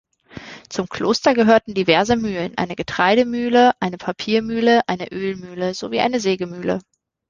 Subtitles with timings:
[0.67, 6.79] Zum Kloster gehörten diverse Mühlen: eine Getreidemühle, eine Papiermühle, eine Ölmühle, sowie eine Sägemühle.